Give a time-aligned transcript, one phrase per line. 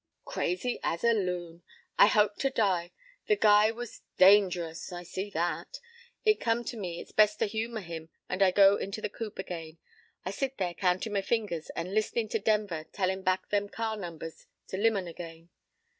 [0.25, 1.61] p> "Crazy as a loon.
[1.99, 2.91] I hope to die!
[3.27, 4.91] the guy was dangerous.
[4.91, 5.79] I see that.
[6.25, 9.37] It come to me it's best to humor him, and I go into the coop
[9.37, 9.77] again.
[10.25, 14.47] I sit there countin' my fingers and listenin' to Denver tellin' back them car numbers
[14.69, 15.49] to Limon again.